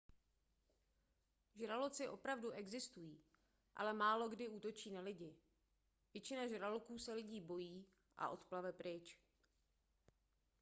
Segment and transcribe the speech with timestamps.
[1.55, 3.23] žraloci opravdu existují
[3.75, 5.35] ale málokdy útočí na lidi
[6.13, 7.85] většina žraloků se lidí bojí
[8.17, 9.19] a odplave pryč